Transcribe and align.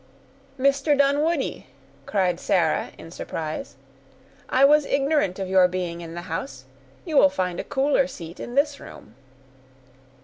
"Mr. 0.59 0.97
Dunwoodie!" 0.97 1.67
cried 2.07 2.39
Sarah, 2.39 2.89
in 2.97 3.11
surprise; 3.11 3.75
"I 4.49 4.65
was 4.65 4.83
ignorant 4.83 5.37
of 5.37 5.47
your 5.47 5.67
being 5.67 6.01
in 6.01 6.15
the 6.15 6.21
house; 6.23 6.65
you 7.05 7.15
will 7.17 7.29
find 7.29 7.59
a 7.59 7.63
cooler 7.63 8.07
seat 8.07 8.39
in 8.39 8.55
this 8.55 8.79
room." 8.79 9.13